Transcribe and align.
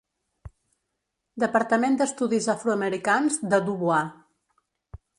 Departament 1.43 1.99
d'Estudis 2.01 2.49
Afroamericans 2.57 3.41
de 3.55 3.65
Du 3.71 3.81
Bois. 3.85 4.13